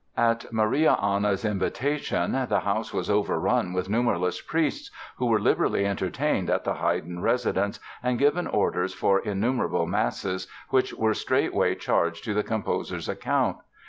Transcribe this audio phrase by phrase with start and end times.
[0.31, 6.49] ]At Maria Anna's invitation the house was overrun with numberless priests, who were liberally entertained
[6.49, 12.33] at the Haydn residence and given orders for innumerable masses, which were straightway charged to
[12.33, 13.57] the composer's account.